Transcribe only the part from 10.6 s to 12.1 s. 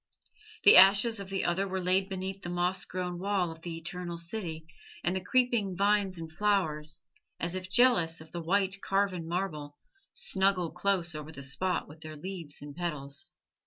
close over the spot with